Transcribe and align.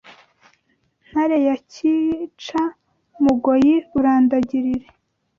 Ntare 1.09 1.37
ya 1.47 1.55
Cyica-mugoyi 1.71 3.75
urandagirire 3.97 4.87